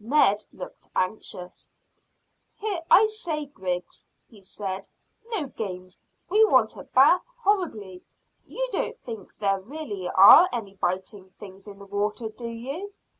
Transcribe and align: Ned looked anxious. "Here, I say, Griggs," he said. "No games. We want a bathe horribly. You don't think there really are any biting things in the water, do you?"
Ned 0.00 0.42
looked 0.52 0.88
anxious. 0.96 1.70
"Here, 2.56 2.80
I 2.90 3.06
say, 3.06 3.46
Griggs," 3.46 4.08
he 4.28 4.40
said. 4.42 4.88
"No 5.28 5.46
games. 5.46 6.00
We 6.28 6.44
want 6.44 6.74
a 6.76 6.82
bathe 6.82 7.20
horribly. 7.38 8.02
You 8.42 8.66
don't 8.72 8.98
think 9.04 9.38
there 9.38 9.60
really 9.60 10.08
are 10.10 10.48
any 10.52 10.74
biting 10.74 11.30
things 11.38 11.68
in 11.68 11.78
the 11.78 11.86
water, 11.86 12.28
do 12.30 12.48
you?" 12.48 12.94